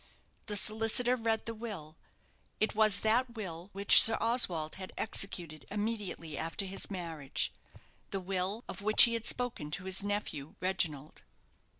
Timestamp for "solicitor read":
0.55-1.45